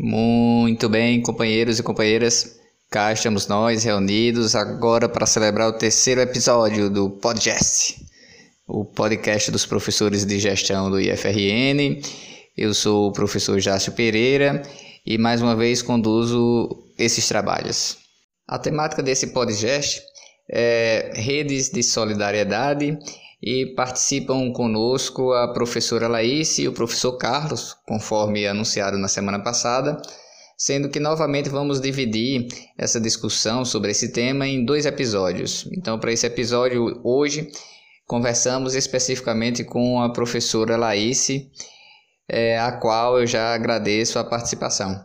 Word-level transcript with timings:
Muito 0.00 0.88
bem, 0.88 1.20
companheiros 1.20 1.80
e 1.80 1.82
companheiras. 1.82 2.56
Cá 2.88 3.12
estamos 3.12 3.48
nós 3.48 3.82
reunidos 3.82 4.54
agora 4.54 5.08
para 5.08 5.26
celebrar 5.26 5.68
o 5.68 5.72
terceiro 5.72 6.20
episódio 6.20 6.88
do 6.88 7.10
podcast, 7.10 8.06
o 8.68 8.84
podcast 8.84 9.50
dos 9.50 9.66
professores 9.66 10.24
de 10.24 10.38
gestão 10.38 10.88
do 10.88 11.00
IFRN. 11.00 12.00
Eu 12.56 12.72
sou 12.74 13.08
o 13.08 13.12
professor 13.12 13.58
Jácio 13.58 13.90
Pereira 13.90 14.62
e 15.04 15.18
mais 15.18 15.42
uma 15.42 15.56
vez 15.56 15.82
conduzo 15.82 16.68
esses 16.96 17.26
trabalhos. 17.26 17.98
A 18.46 18.56
temática 18.56 19.02
desse 19.02 19.26
podcast 19.32 20.00
é 20.48 21.10
redes 21.16 21.70
de 21.70 21.82
solidariedade 21.82 22.96
e 23.40 23.66
participam 23.74 24.52
conosco 24.52 25.32
a 25.32 25.52
professora 25.52 26.08
Laís 26.08 26.58
e 26.58 26.66
o 26.66 26.72
professor 26.72 27.16
Carlos, 27.16 27.76
conforme 27.86 28.46
anunciado 28.46 28.98
na 28.98 29.08
semana 29.08 29.42
passada, 29.42 30.00
sendo 30.56 30.88
que 30.88 30.98
novamente 30.98 31.48
vamos 31.48 31.80
dividir 31.80 32.48
essa 32.76 33.00
discussão 33.00 33.64
sobre 33.64 33.92
esse 33.92 34.12
tema 34.12 34.46
em 34.46 34.64
dois 34.64 34.86
episódios. 34.86 35.68
Então, 35.72 35.98
para 36.00 36.12
esse 36.12 36.26
episódio 36.26 37.00
hoje, 37.04 37.48
conversamos 38.06 38.74
especificamente 38.74 39.62
com 39.62 40.02
a 40.02 40.12
professora 40.12 40.76
Laís, 40.76 41.28
é, 42.28 42.58
a 42.58 42.72
qual 42.72 43.20
eu 43.20 43.26
já 43.26 43.54
agradeço 43.54 44.18
a 44.18 44.24
participação. 44.24 45.00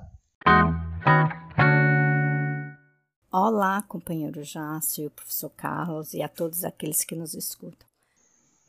Olá, 3.32 3.84
companheiro 3.88 4.44
Jácio, 4.44 5.10
professor 5.12 5.50
Carlos 5.52 6.14
e 6.14 6.22
a 6.22 6.28
todos 6.28 6.64
aqueles 6.64 7.04
que 7.04 7.16
nos 7.16 7.34
escutam. 7.34 7.93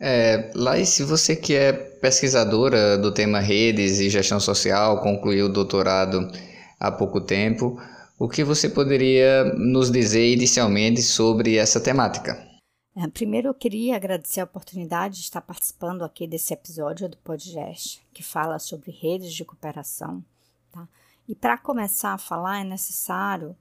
É, 0.01 0.51
Lai, 0.55 0.84
se 0.84 1.05
você 1.05 1.37
que 1.37 1.55
é 1.55 1.73
pesquisadora 1.73 2.98
do 2.98 3.12
tema 3.12 3.39
redes 3.39 4.00
e 4.00 4.11
gestão 4.11 4.41
social, 4.41 5.00
concluiu 5.00 5.47
o 5.47 5.53
doutorado 5.53 6.31
há 6.81 6.91
pouco 6.91 7.20
tempo, 7.20 7.81
o 8.19 8.28
que 8.28 8.45
você 8.45 8.69
poderia 8.69 9.45
nos 9.55 9.91
dizer 9.91 10.33
inicialmente 10.33 11.03
sobre 11.03 11.56
essa 11.56 11.81
temática? 11.81 12.55
É, 12.97 13.09
primeiro, 13.09 13.48
eu 13.48 13.55
queria 13.55 13.97
agradecer 13.97 14.41
a 14.41 14.45
oportunidade 14.45 15.17
de 15.17 15.22
estar 15.22 15.41
participando 15.41 16.03
aqui 16.03 16.27
desse 16.27 16.55
episódio 16.55 17.09
do 17.09 17.17
podcast, 17.19 18.00
que 18.12 18.22
fala 18.22 18.59
sobre 18.59 18.92
redes 18.92 19.33
de 19.33 19.45
cooperação. 19.45 20.25
Tá? 20.70 20.87
E 21.28 21.34
para 21.34 21.59
começar 21.59 22.15
a 22.15 22.19
falar, 22.19 22.61
é 22.61 22.65
necessário 22.65 23.56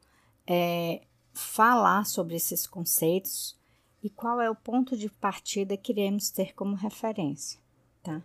é, 0.45 1.01
falar 1.33 2.05
sobre 2.05 2.35
esses 2.35 2.67
conceitos 2.67 3.55
e 4.03 4.09
qual 4.09 4.41
é 4.41 4.49
o 4.49 4.55
ponto 4.55 4.97
de 4.97 5.09
partida 5.09 5.77
que 5.77 5.93
iremos 5.93 6.29
ter 6.29 6.53
como 6.53 6.75
referência, 6.75 7.59
tá? 8.03 8.21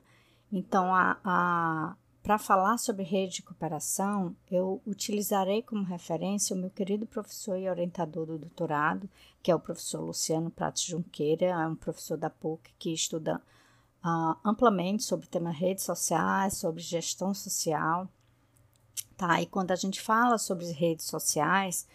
Então, 0.51 0.95
a, 0.95 1.19
a 1.25 1.97
para 2.29 2.37
falar 2.37 2.77
sobre 2.77 3.05
rede 3.05 3.37
de 3.37 3.43
cooperação, 3.43 4.37
eu 4.51 4.83
utilizarei 4.87 5.63
como 5.63 5.83
referência 5.83 6.55
o 6.55 6.59
meu 6.59 6.69
querido 6.69 7.07
professor 7.07 7.57
e 7.57 7.71
orientador 7.71 8.27
do 8.27 8.37
doutorado, 8.37 9.09
que 9.43 9.51
é 9.51 9.55
o 9.55 9.61
professor 9.61 10.03
Luciano 10.03 10.51
Prates 10.51 10.83
Junqueira, 10.83 11.47
é 11.47 11.67
um 11.67 11.75
professor 11.75 12.19
da 12.19 12.29
PUC 12.29 12.71
que 12.79 12.93
estuda 12.93 13.41
uh, 14.05 14.37
amplamente 14.45 15.05
sobre 15.05 15.27
temas 15.27 15.57
redes 15.57 15.85
sociais, 15.85 16.59
sobre 16.59 16.83
gestão 16.83 17.33
social. 17.33 18.07
Tá? 19.17 19.41
E 19.41 19.47
quando 19.47 19.71
a 19.71 19.77
gente 19.77 19.99
fala 19.99 20.37
sobre 20.37 20.71
redes 20.71 21.07
sociais, 21.07 21.89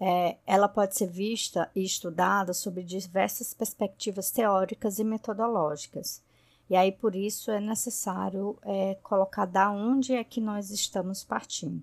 é, 0.00 0.36
ela 0.46 0.68
pode 0.68 0.96
ser 0.96 1.08
vista 1.08 1.70
e 1.74 1.84
estudada 1.84 2.52
sob 2.52 2.82
diversas 2.82 3.54
perspectivas 3.54 4.30
teóricas 4.30 4.98
e 4.98 5.04
metodológicas. 5.04 6.22
E 6.68 6.76
aí, 6.76 6.90
por 6.90 7.14
isso, 7.14 7.50
é 7.50 7.60
necessário 7.60 8.58
é, 8.62 8.96
colocar 9.02 9.44
da 9.44 9.70
onde 9.70 10.14
é 10.14 10.24
que 10.24 10.40
nós 10.40 10.70
estamos 10.70 11.22
partindo. 11.22 11.82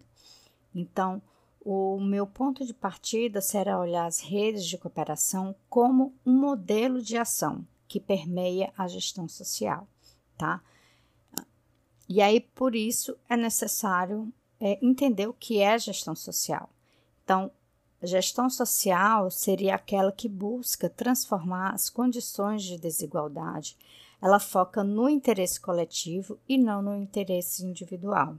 Então, 0.74 1.22
o 1.64 2.00
meu 2.00 2.26
ponto 2.26 2.66
de 2.66 2.74
partida 2.74 3.40
será 3.40 3.80
olhar 3.80 4.06
as 4.06 4.20
redes 4.20 4.66
de 4.66 4.78
cooperação 4.78 5.56
como 5.70 6.14
um 6.26 6.34
modelo 6.34 7.02
de 7.02 7.16
ação 7.16 7.66
que 7.88 8.00
permeia 8.00 8.74
a 8.76 8.88
gestão 8.88 9.28
social, 9.28 9.88
tá? 10.38 10.62
E 12.10 12.22
aí, 12.22 12.42
por 12.42 12.76
isso, 12.76 13.16
é 13.30 13.38
necessário 13.38 14.34
é, 14.60 14.80
entender 14.82 15.28
o 15.28 15.34
que 15.34 15.60
é 15.60 15.78
gestão 15.78 16.16
social. 16.16 16.70
Então, 17.24 17.52
a 18.02 18.06
gestão 18.08 18.50
social 18.50 19.30
seria 19.30 19.76
aquela 19.76 20.12
que 20.12 20.28
busca 20.28 20.90
transformar 20.90 21.74
as 21.74 21.90
condições 21.90 22.64
de 22.64 22.78
desigualdade. 22.78 23.78
Ela 24.20 24.40
foca 24.40 24.84
no 24.84 25.08
interesse 25.08 25.60
coletivo 25.60 26.40
e 26.50 26.58
não 26.58 26.82
no 26.82 26.96
interesse 26.96 27.64
individual. 27.64 28.36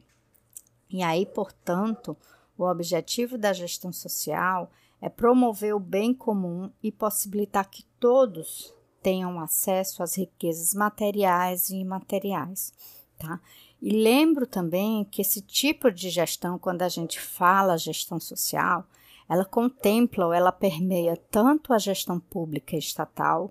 E 0.90 1.02
aí, 1.02 1.24
portanto, 1.24 2.16
o 2.58 2.64
objetivo 2.64 3.38
da 3.38 3.52
gestão 3.52 3.92
social 3.92 4.70
é 5.00 5.08
promover 5.08 5.74
o 5.74 5.80
bem 5.80 6.12
comum 6.12 6.70
e 6.82 6.90
possibilitar 6.90 7.68
que 7.70 7.84
todos 7.98 8.74
tenham 9.00 9.40
acesso 9.40 10.02
às 10.02 10.16
riquezas 10.16 10.74
materiais 10.74 11.70
e 11.70 11.76
imateriais, 11.76 12.72
tá? 13.18 13.40
E 13.80 13.90
lembro 13.90 14.46
também 14.46 15.04
que 15.04 15.22
esse 15.22 15.40
tipo 15.40 15.90
de 15.90 16.08
gestão, 16.08 16.56
quando 16.56 16.82
a 16.82 16.88
gente 16.88 17.20
fala 17.20 17.76
gestão 17.76 18.20
social, 18.20 18.86
ela 19.32 19.46
contempla 19.46 20.26
ou 20.26 20.32
ela 20.34 20.52
permeia 20.52 21.16
tanto 21.30 21.72
a 21.72 21.78
gestão 21.78 22.20
pública 22.20 22.76
estatal 22.76 23.50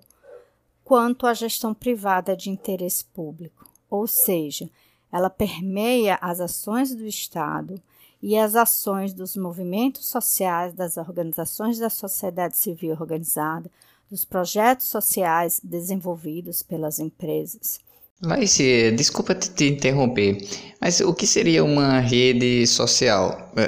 quanto 0.84 1.26
a 1.26 1.34
gestão 1.34 1.74
privada 1.74 2.36
de 2.36 2.50
interesse 2.50 3.04
público, 3.04 3.68
ou 3.90 4.06
seja, 4.06 4.70
ela 5.10 5.28
permeia 5.28 6.20
as 6.22 6.38
ações 6.38 6.94
do 6.94 7.04
Estado 7.04 7.82
e 8.22 8.38
as 8.38 8.54
ações 8.54 9.12
dos 9.12 9.36
movimentos 9.36 10.06
sociais, 10.06 10.72
das 10.72 10.96
organizações 10.96 11.80
da 11.80 11.90
sociedade 11.90 12.56
civil 12.56 12.92
organizada, 12.92 13.68
dos 14.08 14.24
projetos 14.24 14.86
sociais 14.86 15.60
desenvolvidos 15.64 16.62
pelas 16.62 17.00
empresas. 17.00 17.80
Laice, 18.24 18.92
desculpa 18.92 19.34
te 19.34 19.64
interromper, 19.68 20.38
mas 20.80 21.00
o 21.00 21.12
que 21.12 21.26
seria 21.26 21.64
uma 21.64 21.98
rede 21.98 22.64
social? 22.68 23.52
É, 23.56 23.62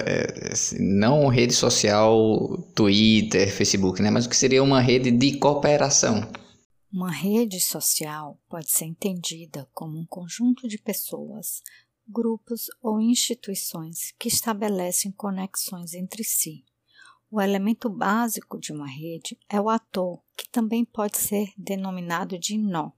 é, 0.48 0.52
assim, 0.52 0.76
não 0.78 1.26
rede 1.26 1.52
social 1.52 2.56
Twitter, 2.72 3.52
Facebook, 3.52 4.00
né? 4.00 4.12
Mas 4.12 4.26
o 4.26 4.28
que 4.28 4.36
seria 4.36 4.62
uma 4.62 4.80
rede 4.80 5.10
de 5.10 5.38
cooperação? 5.38 6.30
Uma 6.92 7.10
rede 7.10 7.58
social 7.58 8.40
pode 8.48 8.70
ser 8.70 8.84
entendida 8.84 9.68
como 9.72 9.98
um 9.98 10.06
conjunto 10.06 10.68
de 10.68 10.78
pessoas, 10.78 11.60
grupos 12.08 12.66
ou 12.80 13.00
instituições 13.00 14.14
que 14.20 14.28
estabelecem 14.28 15.10
conexões 15.10 15.94
entre 15.94 16.22
si. 16.22 16.64
O 17.28 17.40
elemento 17.40 17.90
básico 17.90 18.60
de 18.60 18.72
uma 18.72 18.86
rede 18.86 19.36
é 19.48 19.60
o 19.60 19.68
ator, 19.68 20.20
que 20.36 20.48
também 20.48 20.84
pode 20.84 21.18
ser 21.18 21.48
denominado 21.58 22.38
de 22.38 22.56
nó. 22.56 22.92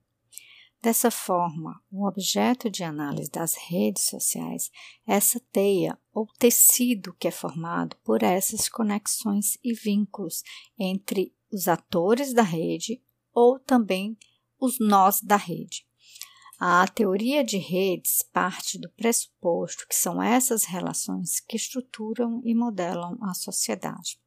Dessa 0.86 1.10
forma, 1.10 1.82
o 1.90 2.06
objeto 2.06 2.70
de 2.70 2.84
análise 2.84 3.28
das 3.28 3.56
redes 3.56 4.04
sociais 4.04 4.70
é 5.04 5.14
essa 5.14 5.40
teia 5.50 5.98
ou 6.14 6.28
tecido 6.38 7.12
que 7.14 7.26
é 7.26 7.30
formado 7.32 7.96
por 8.04 8.22
essas 8.22 8.68
conexões 8.68 9.58
e 9.64 9.74
vínculos 9.74 10.44
entre 10.78 11.34
os 11.52 11.66
atores 11.66 12.32
da 12.32 12.44
rede 12.44 13.02
ou 13.34 13.58
também 13.58 14.16
os 14.60 14.78
nós 14.78 15.20
da 15.20 15.34
rede. 15.34 15.84
A 16.56 16.86
teoria 16.86 17.42
de 17.42 17.58
redes 17.58 18.22
parte 18.32 18.78
do 18.78 18.88
pressuposto 18.90 19.88
que 19.88 19.96
são 19.96 20.22
essas 20.22 20.62
relações 20.62 21.40
que 21.40 21.56
estruturam 21.56 22.40
e 22.44 22.54
modelam 22.54 23.18
a 23.22 23.34
sociedade. 23.34 24.20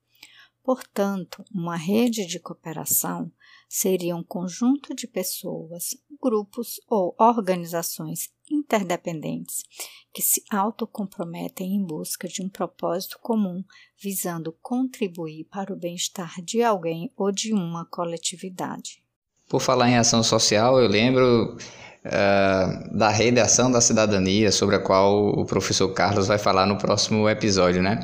Portanto, 0.61 1.41
uma 1.53 1.77
rede 1.77 2.27
de 2.27 2.37
cooperação 2.37 3.31
seria 3.69 4.16
um 4.16 4.24
conjunto 4.24 4.96
de 4.96 5.07
pessoas, 5.07 5.95
grupos 6.19 6.81
ou 6.89 7.16
organizações 7.19 8.30
interdependentes 8.51 9.63
que 10.12 10.24
se 10.24 10.44
autocomprometem 10.50 11.75
em 11.75 11.86
busca 11.86 12.27
de 12.27 12.42
um 12.42 12.50
propósito 12.50 13.19
comum, 13.21 13.63
visando 14.01 14.56
contribuir 14.60 15.45
para 15.45 15.71
o 15.71 15.77
bem-estar 15.77 16.42
de 16.44 16.63
alguém 16.63 17.12
ou 17.16 17.31
de 17.31 17.54
uma 17.54 17.86
coletividade. 17.86 19.04
Por 19.48 19.62
falar 19.62 19.89
em 19.89 19.98
ação 19.98 20.24
social, 20.24 20.80
eu 20.80 20.88
lembro 20.88 21.56
uh, 21.56 22.98
da 22.98 23.10
rede 23.10 23.39
Ação 23.39 23.72
da 23.72 23.81
Cidadania, 23.81 24.51
sobre 24.51 24.75
a 24.75 24.80
qual 24.80 25.30
o 25.30 25.45
professor 25.45 25.89
Carlos 25.94 26.27
vai 26.27 26.39
falar 26.39 26.65
no 26.65 26.77
próximo 26.77 27.30
episódio, 27.30 27.81
né? 27.81 28.00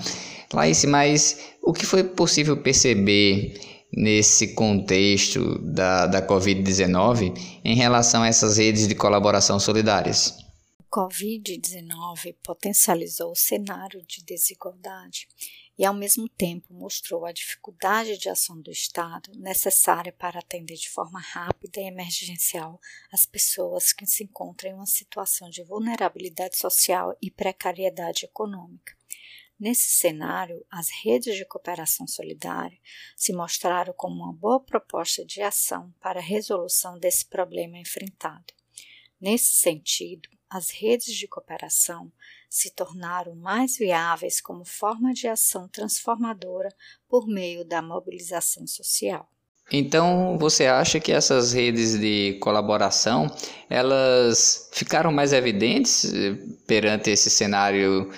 Laís, 0.53 0.85
mas 0.85 1.53
o 1.61 1.73
que 1.73 1.85
foi 1.85 2.03
possível 2.03 2.55
perceber 2.55 3.74
nesse 3.95 4.53
contexto 4.53 5.57
da, 5.59 6.05
da 6.05 6.27
Covid-19 6.27 7.33
em 7.63 7.75
relação 7.75 8.23
a 8.23 8.27
essas 8.27 8.57
redes 8.57 8.87
de 8.87 8.95
colaboração 8.95 9.59
solidárias? 9.59 10.37
O 10.79 10.83
Covid-19 10.95 12.35
potencializou 12.43 13.31
o 13.31 13.35
cenário 13.35 14.01
de 14.05 14.23
desigualdade 14.23 15.27
e, 15.77 15.85
ao 15.85 15.93
mesmo 15.93 16.27
tempo, 16.29 16.73
mostrou 16.73 17.25
a 17.25 17.31
dificuldade 17.31 18.17
de 18.17 18.29
ação 18.29 18.61
do 18.61 18.71
Estado 18.71 19.31
necessária 19.35 20.11
para 20.11 20.39
atender 20.39 20.75
de 20.75 20.89
forma 20.89 21.19
rápida 21.19 21.81
e 21.81 21.87
emergencial 21.87 22.79
as 23.11 23.25
pessoas 23.25 23.91
que 23.91 24.05
se 24.05 24.23
encontram 24.23 24.71
em 24.71 24.73
uma 24.73 24.85
situação 24.85 25.49
de 25.49 25.63
vulnerabilidade 25.63 26.57
social 26.57 27.15
e 27.21 27.29
precariedade 27.29 28.25
econômica. 28.25 28.94
Nesse 29.57 29.89
cenário, 29.89 30.65
as 30.69 30.89
redes 31.03 31.35
de 31.35 31.45
cooperação 31.45 32.05
solidária 32.05 32.77
se 33.15 33.31
mostraram 33.31 33.93
como 33.93 34.15
uma 34.15 34.33
boa 34.33 34.59
proposta 34.59 35.25
de 35.25 35.41
ação 35.41 35.93
para 36.01 36.19
a 36.19 36.23
resolução 36.23 36.99
desse 36.99 37.25
problema 37.25 37.77
enfrentado. 37.77 38.53
Nesse 39.19 39.53
sentido, 39.53 40.27
as 40.49 40.69
redes 40.69 41.15
de 41.15 41.27
cooperação 41.27 42.11
se 42.49 42.69
tornaram 42.69 43.33
mais 43.33 43.77
viáveis 43.77 44.41
como 44.41 44.65
forma 44.65 45.13
de 45.13 45.27
ação 45.27 45.69
transformadora 45.69 46.69
por 47.07 47.25
meio 47.25 47.63
da 47.65 47.81
mobilização 47.81 48.67
social. 48.67 49.29
Então, 49.71 50.37
você 50.37 50.67
acha 50.67 50.99
que 50.99 51.11
essas 51.11 51.51
redes 51.53 51.99
de 51.99 52.37
colaboração, 52.39 53.27
elas 53.69 54.69
ficaram 54.71 55.11
mais 55.11 55.33
evidentes 55.33 56.05
eh, 56.05 56.37
perante 56.67 57.09
esse 57.09 57.31
cenário 57.31 58.11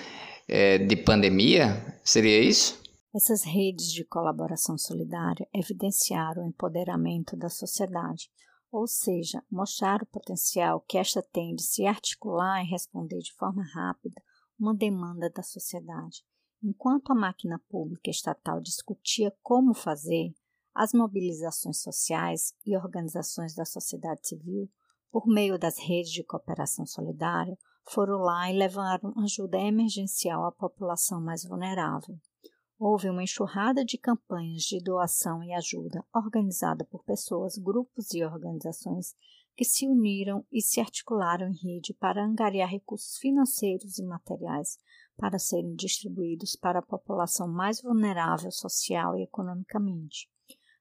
é, 0.48 0.78
de 0.78 0.96
pandemia? 0.96 2.00
Seria 2.02 2.40
isso? 2.40 2.80
Essas 3.14 3.44
redes 3.44 3.92
de 3.92 4.04
colaboração 4.04 4.78
solidária 4.78 5.48
evidenciaram 5.52 6.42
o 6.42 6.48
empoderamento 6.48 7.36
da 7.36 7.48
sociedade, 7.48 8.30
ou 8.70 8.86
seja, 8.86 9.42
mostrar 9.50 10.02
o 10.02 10.06
potencial 10.06 10.80
que 10.86 10.98
esta 10.98 11.22
tem 11.22 11.54
de 11.54 11.62
se 11.62 11.86
articular 11.86 12.62
e 12.62 12.68
responder 12.70 13.18
de 13.18 13.32
forma 13.34 13.64
rápida 13.74 14.22
uma 14.58 14.74
demanda 14.74 15.30
da 15.30 15.42
sociedade. 15.42 16.22
Enquanto 16.62 17.12
a 17.12 17.14
máquina 17.14 17.60
pública 17.68 18.10
estatal 18.10 18.60
discutia 18.60 19.32
como 19.42 19.72
fazer, 19.72 20.34
as 20.74 20.92
mobilizações 20.92 21.80
sociais 21.80 22.52
e 22.66 22.76
organizações 22.76 23.54
da 23.54 23.64
sociedade 23.64 24.28
civil, 24.28 24.68
por 25.10 25.26
meio 25.26 25.58
das 25.58 25.78
redes 25.78 26.12
de 26.12 26.22
cooperação 26.22 26.84
solidária, 26.84 27.56
foram 27.90 28.18
lá 28.18 28.50
e 28.50 28.56
levaram 28.56 29.12
ajuda 29.18 29.58
emergencial 29.58 30.44
à 30.44 30.52
população 30.52 31.20
mais 31.20 31.44
vulnerável. 31.44 32.18
Houve 32.78 33.10
uma 33.10 33.22
enxurrada 33.22 33.84
de 33.84 33.98
campanhas 33.98 34.62
de 34.62 34.78
doação 34.78 35.42
e 35.42 35.52
ajuda 35.52 36.04
organizada 36.14 36.84
por 36.84 37.02
pessoas, 37.02 37.58
grupos 37.58 38.12
e 38.14 38.24
organizações 38.24 39.16
que 39.56 39.64
se 39.64 39.88
uniram 39.88 40.44
e 40.52 40.62
se 40.62 40.80
articularam 40.80 41.48
em 41.48 41.56
rede 41.56 41.92
para 41.92 42.24
angariar 42.24 42.70
recursos 42.70 43.18
financeiros 43.18 43.98
e 43.98 44.04
materiais 44.04 44.78
para 45.16 45.38
serem 45.38 45.74
distribuídos 45.74 46.54
para 46.54 46.78
a 46.78 46.86
população 46.86 47.48
mais 47.48 47.82
vulnerável 47.82 48.52
social 48.52 49.16
e 49.16 49.24
economicamente. 49.24 50.30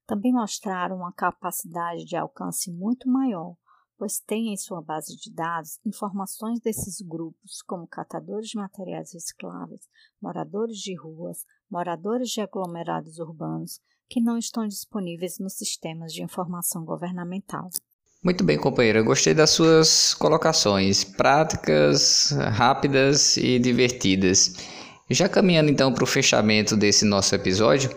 Também 0.06 0.32
mostraram 0.32 0.98
uma 0.98 1.12
capacidade 1.12 2.06
de 2.06 2.16
alcance 2.16 2.72
muito 2.72 3.10
maior 3.10 3.56
pois 3.98 4.20
tem 4.20 4.54
em 4.54 4.58
sua 4.58 4.82
base 4.82 5.18
de 5.18 5.34
dados 5.34 5.80
informações 5.86 6.60
desses 6.60 7.02
grupos, 7.02 7.62
como 7.66 7.88
catadores 7.88 8.50
de 8.50 8.58
materiais 8.58 9.14
recicláveis, 9.14 9.82
moradores 10.22 10.78
de 10.78 10.96
ruas, 10.96 11.46
moradores 11.70 12.30
de 12.30 12.42
aglomerados 12.42 13.20
urbanos, 13.20 13.80
que 14.10 14.22
não 14.22 14.38
estão 14.38 14.68
disponíveis 14.68 15.40
nos 15.40 15.54
sistemas 15.54 16.14
de 16.14 16.24
informação 16.24 16.86
governamental. 16.86 17.70
Muito 18.24 18.44
bem, 18.44 18.58
companheira. 18.58 19.02
Gostei 19.02 19.34
das 19.34 19.52
suas 19.52 20.14
colocações 20.14 21.04
práticas, 21.04 22.32
rápidas 22.54 23.38
e 23.38 23.60
divertidas. 23.60 24.56
Já 25.10 25.30
caminhando 25.30 25.70
então 25.72 25.94
para 25.94 26.04
o 26.04 26.08
fechamento 26.08 26.76
desse 26.76 27.06
nosso 27.06 27.34
episódio, 27.34 27.90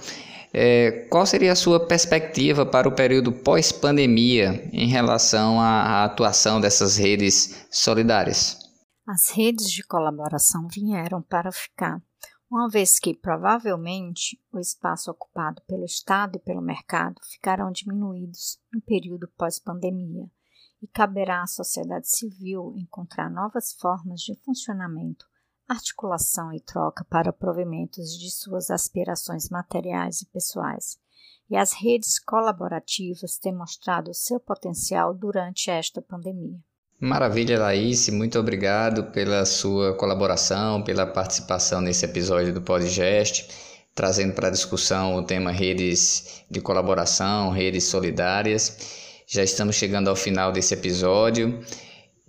é, 0.53 1.07
qual 1.11 1.25
seria 1.25 1.53
a 1.53 1.57
sua 1.57 1.87
perspectiva 1.87 2.67
para 2.67 2.89
o 2.89 2.95
período 2.95 3.33
pós-pandemia 3.33 4.69
em 4.73 4.89
relação 4.89 5.61
à, 5.61 5.83
à 5.83 6.05
atuação 6.05 6.61
dessas 6.61 6.97
redes 6.97 7.67
solidárias? 7.71 8.59
As 9.07 9.31
redes 9.31 9.71
de 9.71 9.83
colaboração 9.85 10.67
vieram 10.69 11.23
para 11.23 11.53
ficar, 11.53 12.03
uma 12.51 12.69
vez 12.69 12.99
que 12.99 13.15
provavelmente 13.15 14.41
o 14.53 14.59
espaço 14.59 15.11
ocupado 15.11 15.63
pelo 15.69 15.85
Estado 15.85 16.37
e 16.37 16.41
pelo 16.41 16.61
mercado 16.61 17.21
ficarão 17.31 17.71
diminuídos 17.71 18.59
no 18.73 18.81
período 18.81 19.29
pós-pandemia 19.39 20.29
e 20.83 20.89
caberá 20.89 21.43
à 21.43 21.47
sociedade 21.47 22.09
civil 22.09 22.75
encontrar 22.77 23.31
novas 23.31 23.73
formas 23.73 24.21
de 24.21 24.35
funcionamento 24.45 25.30
articulação 25.71 26.53
e 26.53 26.61
troca 26.61 27.05
para 27.05 27.33
provimentos 27.33 28.19
de 28.19 28.29
suas 28.29 28.71
aspirações 28.71 29.49
materiais 29.49 30.21
e 30.21 30.27
pessoais. 30.27 30.99
E 31.49 31.57
as 31.57 31.73
redes 31.73 32.19
colaborativas 32.19 33.39
têm 33.39 33.55
mostrado 33.55 34.13
seu 34.13 34.41
potencial 34.41 35.15
durante 35.15 35.71
esta 35.71 36.03
pandemia. 36.03 36.59
Maravilha, 36.99 37.59
Laís. 37.59 38.09
Muito 38.09 38.39
obrigado 38.39 39.05
pela 39.13 39.47
sua 39.47 39.95
colaboração, 39.95 40.83
pela 40.83 41.07
participação 41.07 41.81
nesse 41.81 42.05
episódio 42.05 42.53
do 42.53 42.61
Podgest, 42.61 43.49
trazendo 43.95 44.35
para 44.35 44.49
a 44.49 44.53
discussão 44.53 45.17
o 45.17 45.23
tema 45.23 45.53
redes 45.53 46.45
de 46.51 46.61
colaboração, 46.61 47.51
redes 47.51 47.85
solidárias. 47.85 49.23
Já 49.27 49.43
estamos 49.45 49.77
chegando 49.77 50.09
ao 50.09 50.17
final 50.17 50.53
desse 50.53 50.75
episódio. 50.75 51.65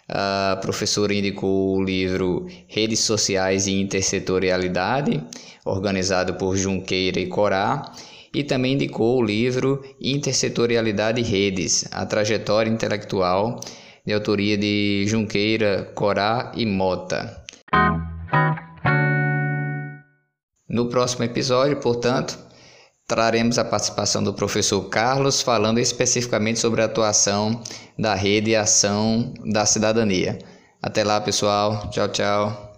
A 0.08 0.58
professora 0.62 1.12
indicou 1.12 1.76
o 1.76 1.84
livro 1.84 2.46
Redes 2.68 3.00
Sociais 3.00 3.66
e 3.66 3.72
Intersetorialidade, 3.72 5.22
organizado 5.64 6.34
por 6.34 6.56
Junqueira 6.56 7.20
e 7.20 7.26
Corá, 7.26 7.92
e 8.34 8.42
também 8.42 8.74
indicou 8.74 9.18
o 9.18 9.24
livro 9.24 9.82
Intersetorialidade 10.00 11.20
e 11.20 11.24
Redes, 11.24 11.86
a 11.90 12.06
trajetória 12.06 12.70
intelectual, 12.70 13.60
de 14.04 14.12
autoria 14.12 14.56
de 14.56 15.04
Junqueira, 15.06 15.90
Corá 15.94 16.52
e 16.54 16.66
Mota. 16.66 17.42
No 20.68 20.88
próximo 20.88 21.24
episódio, 21.24 21.76
portanto, 21.76 22.38
traremos 23.06 23.58
a 23.58 23.64
participação 23.64 24.22
do 24.22 24.32
professor 24.32 24.88
Carlos 24.88 25.42
falando 25.42 25.78
especificamente 25.78 26.58
sobre 26.58 26.80
a 26.80 26.86
atuação 26.86 27.60
da 27.98 28.14
rede 28.14 28.52
e 28.52 28.56
ação 28.56 29.34
da 29.44 29.66
cidadania. 29.66 30.38
Até 30.82 31.04
lá, 31.04 31.20
pessoal. 31.20 31.90
Tchau, 31.90 32.08
tchau. 32.08 32.71